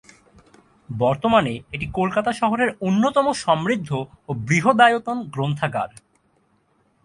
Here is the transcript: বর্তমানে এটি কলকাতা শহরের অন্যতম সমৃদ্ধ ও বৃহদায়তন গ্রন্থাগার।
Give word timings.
বর্তমানে 0.89 1.53
এটি 1.71 1.85
কলকাতা 1.93 2.31
শহরের 2.31 2.69
অন্যতম 2.81 3.25
সমৃদ্ধ 3.45 3.89
ও 4.29 4.31
বৃহদায়তন 4.47 5.17
গ্রন্থাগার। 5.33 5.89